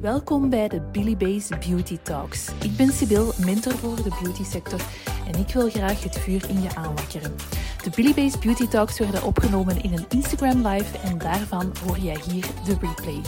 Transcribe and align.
Welkom 0.00 0.50
bij 0.50 0.68
de 0.68 0.80
Billy 0.80 1.16
Base 1.16 1.58
Beauty 1.68 1.98
Talks. 1.98 2.48
Ik 2.62 2.76
ben 2.76 2.92
Sibyl, 2.92 3.32
mentor 3.44 3.72
voor 3.72 3.96
de 3.96 4.16
beauty 4.22 4.44
sector 4.44 4.80
en 5.26 5.40
ik 5.40 5.48
wil 5.48 5.70
graag 5.70 6.02
het 6.02 6.18
vuur 6.18 6.48
in 6.48 6.62
je 6.62 6.74
aanwakkeren. 6.74 7.34
De 7.82 7.90
Billy 7.96 8.14
Base 8.14 8.38
Beauty 8.38 8.66
Talks 8.66 8.98
werden 8.98 9.22
opgenomen 9.22 9.82
in 9.82 9.92
een 9.92 10.04
Instagram 10.08 10.66
live 10.66 10.98
en 10.98 11.18
daarvan 11.18 11.72
hoor 11.86 11.98
jij 11.98 12.20
hier 12.30 12.46
de 12.64 12.76
replay. 12.80 13.20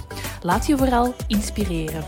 Laat 0.43 0.67
je 0.67 0.77
vooral 0.77 1.14
inspireren. 1.27 2.04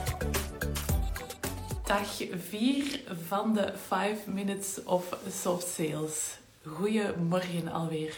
Dag 1.84 2.22
4 2.36 3.00
van 3.28 3.54
de 3.54 3.72
5 3.86 4.26
Minutes 4.26 4.82
of 4.84 5.18
Soft 5.30 5.66
Sales. 5.66 6.38
Goedemorgen 6.66 7.72
alweer. 7.72 8.14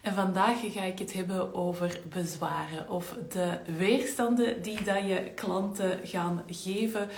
En 0.00 0.14
vandaag 0.14 0.72
ga 0.72 0.82
ik 0.82 0.98
het 0.98 1.12
hebben 1.12 1.54
over 1.54 2.00
bezwaren 2.08 2.90
of 2.90 3.16
de 3.28 3.58
weerstanden 3.76 4.62
die 4.62 4.82
dat 4.82 5.06
je 5.06 5.32
klanten 5.34 6.00
gaan 6.04 6.42
geven 6.46 7.08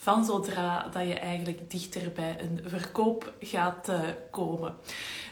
van 0.00 0.24
zodra 0.24 0.88
dat 0.92 1.06
je 1.06 1.18
eigenlijk 1.18 1.70
dichter 1.70 2.12
bij 2.14 2.36
een 2.40 2.60
verkoop 2.66 3.32
gaat 3.40 3.88
uh, 3.88 4.00
komen. 4.30 4.74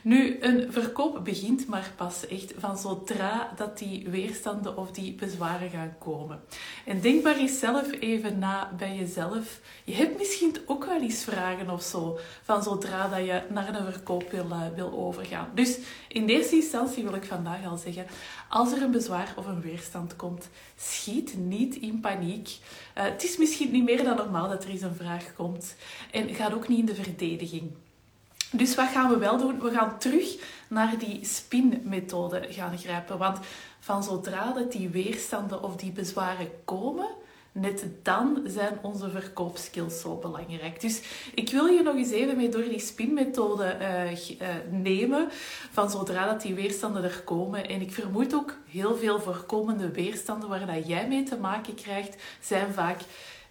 Nu, 0.03 0.37
een 0.41 0.73
verkoop 0.73 1.25
begint 1.25 1.67
maar 1.67 1.93
pas 1.97 2.27
echt 2.27 2.55
van 2.59 2.79
zodra 2.79 3.53
dat 3.57 3.79
die 3.79 4.09
weerstanden 4.09 4.77
of 4.77 4.91
die 4.91 5.15
bezwaren 5.15 5.71
gaan 5.71 5.95
komen. 5.99 6.41
En 6.85 7.01
denk 7.01 7.23
maar 7.23 7.37
eens 7.37 7.59
zelf 7.59 7.93
even 8.01 8.39
na 8.39 8.73
bij 8.77 8.97
jezelf. 8.97 9.61
Je 9.85 9.95
hebt 9.95 10.19
misschien 10.19 10.57
ook 10.67 10.85
wel 10.85 11.01
eens 11.01 11.25
vragen 11.25 11.71
of 11.71 11.83
zo, 11.83 12.19
van 12.43 12.63
zodra 12.63 13.09
dat 13.09 13.27
je 13.27 13.43
naar 13.49 13.75
een 13.75 13.93
verkoop 13.93 14.31
wil, 14.31 14.47
uh, 14.51 14.61
wil 14.75 14.93
overgaan. 14.93 15.51
Dus 15.55 15.79
in 16.09 16.29
eerste 16.29 16.55
instantie 16.55 17.05
wil 17.05 17.15
ik 17.15 17.25
vandaag 17.25 17.67
al 17.67 17.77
zeggen, 17.77 18.07
als 18.49 18.73
er 18.73 18.83
een 18.83 18.91
bezwaar 18.91 19.35
of 19.37 19.47
een 19.47 19.61
weerstand 19.61 20.17
komt, 20.17 20.49
schiet 20.77 21.37
niet 21.37 21.75
in 21.75 22.01
paniek. 22.01 22.49
Uh, 22.99 23.05
het 23.05 23.25
is 23.25 23.37
misschien 23.37 23.71
niet 23.71 23.85
meer 23.85 24.05
dan 24.05 24.17
normaal 24.17 24.51
dat 24.57 24.65
er 24.65 24.71
eens 24.71 24.83
een 24.83 24.95
vraag 24.95 25.35
komt. 25.35 25.75
En 26.11 26.35
ga 26.35 26.51
ook 26.55 26.69
niet 26.69 26.79
in 26.79 26.87
de 26.87 26.95
verdediging. 26.95 27.71
Dus 28.53 28.75
wat 28.75 28.89
gaan 28.89 29.11
we 29.11 29.19
wel 29.19 29.39
doen? 29.39 29.61
We 29.61 29.71
gaan 29.71 29.99
terug 29.99 30.37
naar 30.69 30.99
die 30.99 31.25
spin-methode 31.25 32.47
gaan 32.51 32.79
grijpen. 32.79 33.19
Want 33.19 33.39
van 33.81 34.03
zodra 34.03 34.53
dat 34.53 34.73
die 34.73 34.89
weerstanden 34.89 35.63
of 35.63 35.77
die 35.77 35.93
bezwaren 35.93 36.51
komen, 36.65 37.07
net 37.53 37.87
dan 38.03 38.43
zijn 38.45 38.79
onze 38.83 39.11
verkoopskills 39.11 40.01
zo 40.01 40.15
belangrijk. 40.15 40.81
Dus 40.81 41.03
ik 41.35 41.51
wil 41.51 41.67
je 41.67 41.83
nog 41.83 41.95
eens 41.95 42.11
even 42.11 42.37
mee 42.37 42.49
door 42.49 42.63
die 42.63 42.81
spinmethode 42.81 43.77
uh, 43.81 44.49
nemen, 44.71 45.29
van 45.73 45.91
zodra 45.91 46.27
dat 46.27 46.43
die 46.43 46.55
weerstanden 46.55 47.05
er 47.05 47.23
komen. 47.25 47.69
En 47.69 47.81
ik 47.81 47.93
vermoed 47.93 48.35
ook 48.35 48.55
heel 48.69 48.97
veel 48.97 49.21
voorkomende 49.21 49.91
weerstanden 49.91 50.49
waar 50.49 50.67
dat 50.67 50.89
jij 50.89 51.09
mee 51.09 51.23
te 51.23 51.37
maken 51.37 51.75
krijgt, 51.75 52.23
zijn 52.41 52.73
vaak 52.73 53.01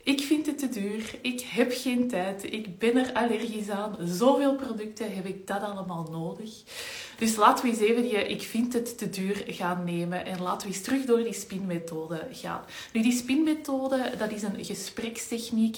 ik 0.06 0.22
vind 0.22 0.46
het 0.46 0.58
te 0.58 0.70
duur, 0.70 1.16
ik 1.22 1.42
heb 1.42 1.72
geen 1.74 2.08
tijd, 2.08 2.54
ik 2.54 2.80
ben 2.80 2.98
er 2.98 3.14
allergisch 3.14 3.70
aan, 3.70 3.96
zoveel 4.00 4.56
producten 4.56 5.16
heb 5.16 5.26
ik 5.26 5.48
dat 5.48 5.62
allemaal 5.62 6.08
nodig. 6.12 6.64
Dus 7.18 7.36
laten 7.36 7.66
we 7.66 7.72
eens 7.72 7.80
even 7.80 8.02
die 8.02 8.28
ik 8.28 8.42
vind 8.42 8.74
het 8.74 8.98
te 8.98 9.10
duur 9.10 9.44
gaan 9.48 9.84
nemen 9.84 10.26
en 10.26 10.42
laten 10.42 10.68
we 10.68 10.74
eens 10.74 10.84
terug 10.84 11.06
door 11.06 11.24
die 11.24 11.34
spinmethode 11.34 12.28
gaan. 12.32 12.62
Nu, 12.94 13.02
die 13.02 13.12
spinmethode, 13.12 14.12
dat 14.18 14.32
is 14.32 14.42
een 14.42 14.66
gesprekstechniek 14.66 15.78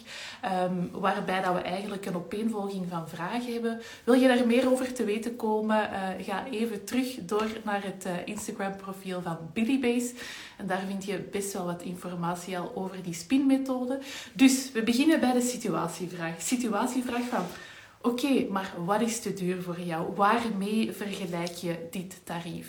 um, 0.63 0.89
waarbij 0.91 1.41
dat 1.41 1.53
we 1.53 1.59
eigenlijk 1.59 2.05
een 2.05 2.15
opeenvolging 2.15 2.85
van 2.89 3.09
vragen 3.09 3.53
hebben. 3.53 3.81
Wil 4.03 4.13
je 4.13 4.27
daar 4.27 4.47
meer 4.47 4.71
over 4.71 4.93
te 4.93 5.03
weten 5.03 5.35
komen, 5.35 5.89
uh, 5.91 6.25
ga 6.25 6.47
even 6.51 6.83
terug 6.83 7.15
door 7.21 7.47
naar 7.63 7.83
het 7.83 8.05
uh, 8.05 8.13
Instagram 8.25 8.75
profiel 8.75 9.21
van 9.21 9.37
Billybase. 9.53 10.13
En 10.57 10.67
daar 10.67 10.83
vind 10.87 11.05
je 11.05 11.19
best 11.31 11.53
wel 11.53 11.65
wat 11.65 11.81
informatie 11.81 12.57
al 12.57 12.71
over 12.75 13.03
die 13.03 13.13
spinmethode. 13.13 13.99
Dus 14.33 14.71
we 14.71 14.83
beginnen 14.83 15.19
bij 15.19 15.33
de 15.33 15.41
situatievraag. 15.41 16.41
Situatievraag 16.41 17.23
van 17.29 17.45
Oké, 18.01 18.45
maar 18.49 18.73
wat 18.85 19.01
is 19.01 19.19
te 19.19 19.33
duur 19.33 19.61
voor 19.61 19.79
jou? 19.79 20.15
Waarmee 20.15 20.91
vergelijk 20.91 21.53
je 21.53 21.87
dit 21.91 22.21
tarief? 22.23 22.67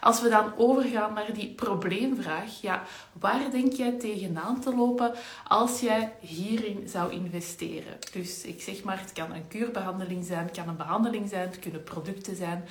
Als 0.00 0.20
we 0.20 0.28
dan 0.28 0.52
overgaan 0.56 1.14
naar 1.14 1.32
die 1.32 1.48
probleemvraag, 1.48 2.60
ja, 2.60 2.82
waar 3.12 3.50
denk 3.50 3.72
jij 3.72 3.92
tegenaan 3.92 4.60
te 4.60 4.74
lopen 4.74 5.12
als 5.48 5.80
jij 5.80 6.12
hierin 6.20 6.88
zou 6.88 7.12
investeren? 7.12 7.98
Dus 8.12 8.44
ik 8.44 8.62
zeg 8.62 8.82
maar, 8.82 9.00
het 9.00 9.12
kan 9.12 9.32
een 9.32 9.48
kuurbehandeling 9.48 10.24
zijn, 10.24 10.44
het 10.46 10.56
kan 10.56 10.68
een 10.68 10.76
behandeling 10.76 11.28
zijn, 11.28 11.46
het 11.48 11.58
kunnen 11.58 11.84
producten 11.84 12.36
zijn. 12.36 12.64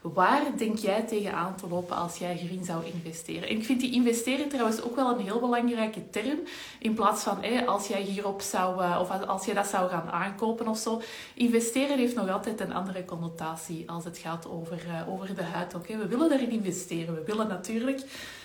Waar 0.00 0.42
denk 0.56 0.78
jij 0.78 1.02
tegenaan 1.02 1.56
te 1.56 1.68
lopen 1.68 1.96
als 1.96 2.16
jij 2.16 2.34
hierin 2.34 2.64
zou 2.64 2.84
investeren? 2.84 3.48
En 3.48 3.56
ik 3.56 3.64
vind 3.64 3.80
die 3.80 3.92
investeren 3.92 4.48
trouwens 4.48 4.82
ook 4.82 4.96
wel 4.96 5.10
een 5.10 5.24
heel 5.24 5.40
belangrijke 5.40 6.10
term. 6.10 6.38
In 6.78 6.94
plaats 6.94 7.22
van 7.22 7.66
als 7.66 7.86
jij 7.86 8.02
hierop 8.02 8.40
zou, 8.40 8.82
uh, 8.82 8.98
of 9.00 9.26
als 9.26 9.44
jij 9.44 9.54
dat 9.54 9.66
zou 9.66 9.90
gaan 9.90 10.10
aankopen 10.10 10.68
of 10.68 10.78
zo. 10.78 11.02
Investeren 11.34 11.98
heeft 11.98 12.14
nog 12.14 12.28
altijd 12.28 12.60
een 12.60 12.72
andere 12.72 13.04
connotatie 13.04 13.90
als 13.90 14.04
het 14.04 14.18
gaat 14.18 14.48
over, 14.48 14.86
uh, 14.86 15.08
over 15.08 15.34
de 15.34 15.42
huid. 15.42 15.74
Oké, 15.74 15.96
we 15.96 16.06
willen 16.06 16.28
daarin 16.28 16.50
investeren. 16.50 17.14
We 17.14 17.22
willen 17.24 17.48
natuurlijk 17.48 18.00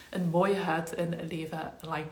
een 0.10 0.30
mooie 0.30 0.60
huid 0.60 0.98
een 0.98 1.16
leven 1.30 1.74
lang. 1.82 2.06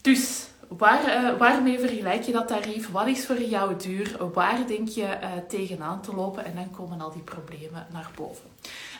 Dus 0.00 0.48
Waar, 0.78 1.24
uh, 1.24 1.38
waarmee 1.38 1.78
vergelijk 1.78 2.22
je 2.22 2.32
dat 2.32 2.48
tarief? 2.48 2.90
Wat 2.90 3.06
is 3.06 3.26
voor 3.26 3.42
jou 3.42 3.76
duur? 3.76 4.16
Waar 4.32 4.66
denk 4.66 4.88
je 4.88 5.02
uh, 5.02 5.28
tegenaan 5.48 6.02
te 6.02 6.14
lopen? 6.14 6.44
En 6.44 6.54
dan 6.54 6.70
komen 6.70 7.00
al 7.00 7.12
die 7.12 7.22
problemen 7.22 7.86
naar 7.92 8.10
boven. 8.16 8.50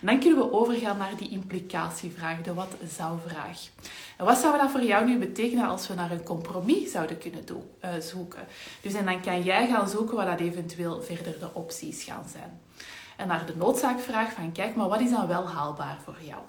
En 0.00 0.06
dan 0.06 0.20
kunnen 0.20 0.38
we 0.38 0.52
overgaan 0.52 0.96
naar 0.96 1.16
die 1.16 1.28
implicatievraag, 1.28 2.40
de 2.40 2.54
wat-zou-vraag. 2.54 3.68
En 4.16 4.24
wat 4.24 4.38
zou 4.38 4.58
dat 4.58 4.70
voor 4.70 4.82
jou 4.82 5.06
nu 5.06 5.18
betekenen 5.18 5.68
als 5.68 5.88
we 5.88 5.94
naar 5.94 6.10
een 6.10 6.22
compromis 6.22 6.90
zouden 6.90 7.18
kunnen 7.18 7.44
uh, 7.48 7.90
zoeken? 8.00 8.46
Dus 8.80 8.94
en 8.94 9.04
dan 9.04 9.20
kan 9.20 9.42
jij 9.42 9.66
gaan 9.66 9.88
zoeken 9.88 10.16
wat 10.16 10.26
dat 10.26 10.40
eventueel 10.40 11.02
verder 11.02 11.38
de 11.38 11.54
opties 11.54 12.04
gaan 12.04 12.26
zijn. 12.32 12.60
En 13.20 13.28
naar 13.28 13.46
de 13.46 13.56
noodzaakvraag 13.56 14.32
van 14.32 14.52
kijk, 14.52 14.74
maar 14.74 14.88
wat 14.88 15.00
is 15.00 15.10
dan 15.10 15.26
wel 15.26 15.48
haalbaar 15.48 15.98
voor 16.04 16.16
jou? 16.20 16.40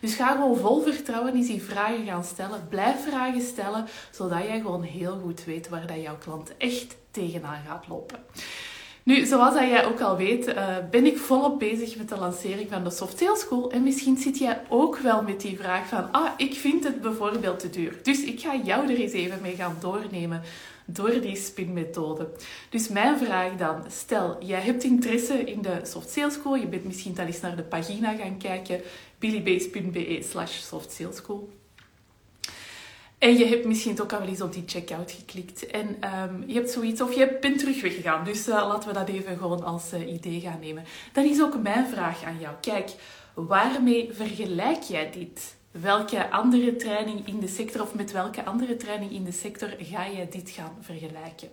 Dus 0.00 0.14
ga 0.14 0.30
gewoon 0.30 0.56
vol 0.56 0.82
vertrouwen 0.82 1.34
eens 1.34 1.46
die 1.46 1.62
vragen 1.62 2.04
gaan 2.04 2.24
stellen. 2.24 2.66
Blijf 2.68 3.08
vragen 3.08 3.40
stellen, 3.40 3.86
zodat 4.10 4.42
jij 4.42 4.60
gewoon 4.60 4.82
heel 4.82 5.20
goed 5.22 5.44
weet 5.44 5.68
waar 5.68 5.86
dat 5.86 6.02
jouw 6.02 6.16
klant 6.18 6.56
echt 6.56 6.96
tegenaan 7.10 7.62
gaat 7.68 7.88
lopen. 7.88 8.18
Nu, 9.02 9.26
zoals 9.26 9.54
dat 9.54 9.68
jij 9.68 9.86
ook 9.86 10.00
al 10.00 10.16
weet, 10.16 10.48
uh, 10.48 10.76
ben 10.90 11.06
ik 11.06 11.18
volop 11.18 11.58
bezig 11.58 11.96
met 11.96 12.08
de 12.08 12.16
lancering 12.16 12.70
van 12.70 12.84
de 12.84 12.90
Soft 12.90 13.18
Sales 13.18 13.40
School. 13.40 13.70
En 13.70 13.82
misschien 13.82 14.16
zit 14.16 14.38
jij 14.38 14.60
ook 14.68 14.98
wel 14.98 15.22
met 15.22 15.40
die 15.40 15.56
vraag 15.56 15.86
van, 15.86 16.12
ah, 16.12 16.30
ik 16.36 16.54
vind 16.54 16.84
het 16.84 17.00
bijvoorbeeld 17.00 17.58
te 17.58 17.70
duur. 17.70 17.98
Dus 18.02 18.24
ik 18.24 18.40
ga 18.40 18.56
jou 18.64 18.92
er 18.92 19.00
eens 19.00 19.12
even 19.12 19.38
mee 19.42 19.54
gaan 19.54 19.76
doornemen 19.80 20.42
door 20.86 21.20
die 21.20 21.36
spinmethode. 21.36 22.28
Dus 22.70 22.88
mijn 22.88 23.18
vraag 23.18 23.56
dan, 23.56 23.84
stel, 23.88 24.44
jij 24.44 24.60
hebt 24.60 24.84
interesse 24.84 25.34
in 25.34 25.62
de 25.62 25.80
Soft 25.82 26.10
Sales 26.10 26.34
School, 26.34 26.54
je 26.54 26.66
bent 26.66 26.84
misschien 26.84 27.18
al 27.18 27.26
eens 27.26 27.40
naar 27.40 27.56
de 27.56 27.62
pagina 27.62 28.14
gaan 28.14 28.38
kijken, 28.38 28.80
billybase.be 29.18 30.18
slash 30.22 30.58
Soft 30.58 30.92
Sales 30.92 31.16
School. 31.16 31.48
En 33.18 33.36
je 33.36 33.46
hebt 33.46 33.64
misschien 33.64 34.00
ook 34.00 34.12
al 34.12 34.22
eens 34.22 34.40
op 34.40 34.52
die 34.52 34.62
checkout 34.66 35.10
geklikt. 35.10 35.66
En 35.66 35.86
um, 35.86 36.44
je 36.46 36.54
hebt 36.54 36.70
zoiets, 36.70 37.00
of 37.00 37.14
je 37.14 37.38
bent 37.40 37.58
terug 37.58 37.82
weggegaan. 37.82 38.24
Dus 38.24 38.48
uh, 38.48 38.54
laten 38.54 38.88
we 38.88 38.94
dat 38.94 39.08
even 39.08 39.36
gewoon 39.38 39.64
als 39.64 39.92
uh, 39.92 40.12
idee 40.12 40.40
gaan 40.40 40.60
nemen. 40.60 40.84
Dan 41.12 41.24
is 41.24 41.42
ook 41.42 41.62
mijn 41.62 41.86
vraag 41.86 42.24
aan 42.24 42.38
jou. 42.40 42.54
Kijk, 42.60 42.90
waarmee 43.34 44.10
vergelijk 44.12 44.82
jij 44.82 45.10
dit? 45.10 45.55
Welke 45.80 46.30
andere 46.30 46.76
training 46.76 47.26
in 47.26 47.40
de 47.40 47.48
sector 47.48 47.82
of 47.82 47.94
met 47.94 48.12
welke 48.12 48.44
andere 48.44 48.76
training 48.76 49.10
in 49.10 49.24
de 49.24 49.32
sector 49.32 49.68
ga 49.78 50.04
je 50.04 50.28
dit 50.28 50.50
gaan 50.50 50.76
vergelijken? 50.80 51.48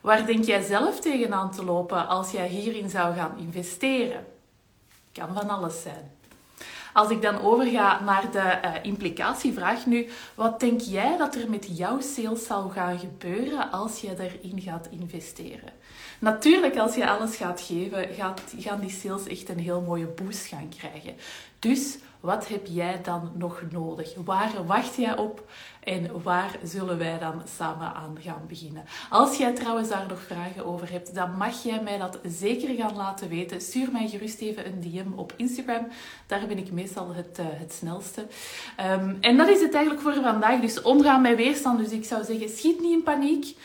Waar 0.00 0.26
denk 0.26 0.44
jij 0.44 0.62
zelf 0.62 1.00
tegenaan 1.00 1.50
te 1.50 1.64
lopen 1.64 2.08
als 2.08 2.30
jij 2.30 2.48
hierin 2.48 2.90
zou 2.90 3.14
gaan 3.14 3.38
investeren? 3.38 4.26
Kan 5.12 5.34
van 5.34 5.48
alles 5.48 5.82
zijn. 5.82 6.10
Als 6.92 7.10
ik 7.10 7.22
dan 7.22 7.40
overga 7.40 8.00
naar 8.00 8.30
de 8.30 8.58
uh, 8.64 8.72
implicatievraag 8.82 9.86
nu, 9.86 10.08
wat 10.34 10.60
denk 10.60 10.80
jij 10.80 11.16
dat 11.16 11.34
er 11.34 11.50
met 11.50 11.78
jouw 11.78 12.00
sales 12.00 12.46
zal 12.46 12.68
gaan 12.68 12.98
gebeuren 12.98 13.70
als 13.70 14.00
je 14.00 14.14
erin 14.18 14.60
gaat 14.60 14.88
investeren? 14.90 15.72
Natuurlijk, 16.18 16.76
als 16.76 16.94
je 16.94 17.10
alles 17.10 17.36
gaat 17.36 17.60
geven, 17.60 18.14
gaat, 18.14 18.40
gaan 18.58 18.80
die 18.80 18.90
sales 18.90 19.26
echt 19.26 19.48
een 19.48 19.58
heel 19.58 19.80
mooie 19.80 20.06
boost 20.06 20.46
gaan 20.46 20.68
krijgen. 20.78 21.14
Dus 21.68 21.98
wat 22.20 22.48
heb 22.48 22.66
jij 22.66 23.00
dan 23.02 23.30
nog 23.34 23.62
nodig? 23.70 24.14
Waar 24.24 24.66
wacht 24.66 24.96
jij 24.96 25.16
op 25.16 25.48
en 25.84 26.22
waar 26.22 26.58
zullen 26.62 26.98
wij 26.98 27.18
dan 27.18 27.42
samen 27.56 27.94
aan 27.94 28.16
gaan 28.20 28.42
beginnen? 28.48 28.84
Als 29.10 29.36
jij 29.36 29.52
trouwens 29.52 29.88
daar 29.88 30.06
nog 30.08 30.20
vragen 30.20 30.64
over 30.64 30.90
hebt, 30.90 31.14
dan 31.14 31.36
mag 31.36 31.62
jij 31.62 31.82
mij 31.82 31.98
dat 31.98 32.18
zeker 32.22 32.74
gaan 32.74 32.96
laten 32.96 33.28
weten. 33.28 33.60
Stuur 33.60 33.88
mij 33.92 34.08
gerust 34.08 34.40
even 34.40 34.66
een 34.66 34.80
DM 34.80 35.18
op 35.18 35.32
Instagram. 35.36 35.86
Daar 36.26 36.46
ben 36.46 36.58
ik 36.58 36.72
meestal 36.72 37.14
het, 37.14 37.38
uh, 37.40 37.46
het 37.48 37.72
snelste. 37.72 38.26
Um, 38.80 39.16
en 39.20 39.36
dat 39.36 39.48
is 39.48 39.60
het 39.60 39.74
eigenlijk 39.74 40.02
voor 40.02 40.22
vandaag. 40.22 40.60
Dus 40.60 40.82
omgaan 40.82 41.22
met 41.22 41.36
weerstand. 41.36 41.78
Dus 41.78 41.90
ik 41.90 42.04
zou 42.04 42.24
zeggen, 42.24 42.48
schiet 42.48 42.80
niet 42.80 42.92
in 42.92 43.02
paniek. 43.02 43.56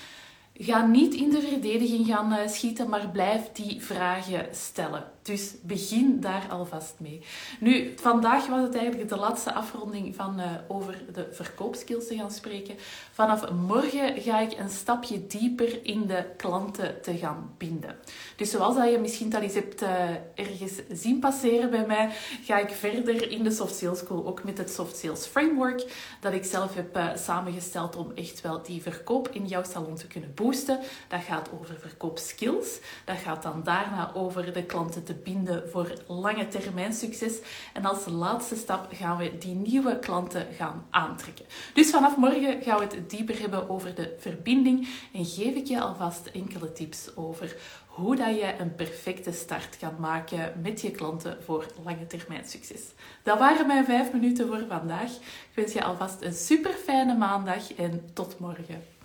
Ga 0.53 0.85
niet 0.85 1.13
in 1.13 1.29
de 1.29 1.41
verdediging 1.41 2.05
gaan 2.05 2.31
uh, 2.31 2.47
schieten, 2.47 2.89
maar 2.89 3.09
blijf 3.09 3.51
die 3.51 3.81
vragen 3.81 4.47
stellen. 4.51 5.03
Dus 5.21 5.53
begin 5.61 6.19
daar 6.19 6.47
alvast 6.49 6.93
mee. 6.97 7.21
Nu, 7.59 7.93
vandaag 7.95 8.47
was 8.47 8.61
het 8.61 8.75
eigenlijk 8.75 9.09
de 9.09 9.17
laatste 9.17 9.53
afronding 9.53 10.15
van 10.15 10.39
uh, 10.39 10.45
over 10.67 11.03
de 11.13 11.27
verkoopskills 11.31 12.07
te 12.07 12.15
gaan 12.15 12.31
spreken. 12.31 12.75
Vanaf 13.11 13.51
morgen 13.51 14.21
ga 14.21 14.39
ik 14.39 14.59
een 14.59 14.69
stapje 14.69 15.27
dieper 15.27 15.85
in 15.85 16.07
de 16.07 16.25
klanten 16.37 17.01
te 17.01 17.17
gaan 17.17 17.53
binden. 17.57 17.95
Dus 18.35 18.51
zoals 18.51 18.75
dat 18.75 18.91
je 18.91 18.99
misschien 18.99 19.35
al 19.35 19.41
eens 19.41 19.53
hebt 19.53 19.81
uh, 19.81 20.09
ergens 20.35 20.73
zien 20.91 21.19
passeren 21.19 21.69
bij 21.69 21.85
mij, 21.85 22.09
ga 22.43 22.57
ik 22.57 22.69
verder 22.69 23.31
in 23.31 23.43
de 23.43 23.51
Soft 23.51 23.75
Sales 23.75 23.99
School 23.99 24.27
ook 24.27 24.43
met 24.43 24.57
het 24.57 24.69
Soft 24.69 24.97
Sales 24.97 25.25
Framework 25.25 25.85
dat 26.19 26.33
ik 26.33 26.43
zelf 26.43 26.75
heb 26.75 26.97
uh, 26.97 27.15
samengesteld 27.15 27.95
om 27.95 28.11
echt 28.15 28.41
wel 28.41 28.61
die 28.61 28.81
verkoop 28.81 29.27
in 29.27 29.47
jouw 29.47 29.63
salon 29.63 29.95
te 29.95 30.07
kunnen 30.07 30.33
boosten. 30.33 30.79
Dat 31.07 31.21
gaat 31.21 31.49
over 31.59 31.75
verkoopskills. 31.79 32.79
Dat 33.05 33.17
gaat 33.17 33.43
dan 33.43 33.63
daarna 33.63 34.11
over 34.13 34.53
de 34.53 34.63
klanten 34.63 35.03
te 35.11 35.31
binden 35.31 35.69
voor 35.69 35.93
lange 36.07 36.47
termijn 36.47 36.93
succes. 36.93 37.39
En 37.73 37.85
als 37.85 38.05
laatste 38.05 38.55
stap 38.55 38.87
gaan 38.93 39.17
we 39.17 39.37
die 39.37 39.55
nieuwe 39.55 39.99
klanten 39.99 40.47
gaan 40.57 40.85
aantrekken. 40.89 41.45
Dus 41.73 41.89
vanaf 41.89 42.17
morgen 42.17 42.61
gaan 42.61 42.77
we 42.79 42.83
het 42.83 43.09
dieper 43.09 43.39
hebben 43.39 43.69
over 43.69 43.95
de 43.95 44.15
verbinding 44.19 44.87
en 45.13 45.25
geef 45.25 45.55
ik 45.55 45.67
je 45.67 45.81
alvast 45.81 46.27
enkele 46.27 46.71
tips 46.71 47.15
over 47.15 47.55
hoe 47.87 48.15
dat 48.15 48.35
je 48.35 48.53
een 48.59 48.75
perfecte 48.75 49.31
start 49.31 49.77
kan 49.77 49.95
maken 49.99 50.53
met 50.61 50.81
je 50.81 50.91
klanten 50.91 51.37
voor 51.45 51.65
lange 51.83 52.07
termijn 52.07 52.45
succes. 52.45 52.81
Dat 53.23 53.39
waren 53.39 53.67
mijn 53.67 53.85
vijf 53.85 54.11
minuten 54.13 54.47
voor 54.47 54.65
vandaag. 54.67 55.11
Ik 55.11 55.55
wens 55.55 55.73
je 55.73 55.83
alvast 55.83 56.21
een 56.21 56.33
super 56.33 56.73
fijne 56.73 57.17
maandag 57.17 57.73
en 57.73 58.09
tot 58.13 58.39
morgen. 58.39 59.00